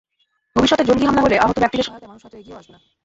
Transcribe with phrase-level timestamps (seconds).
[0.55, 2.79] ভবিষ্যতে জঙ্গি হামলা হলে আহত ব্যক্তিদের সহায়তায় মানুষ হয়তো এগিয়েও যাবে না।